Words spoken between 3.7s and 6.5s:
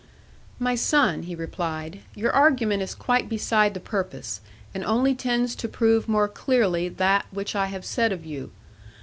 the purpose, and only tends to prove more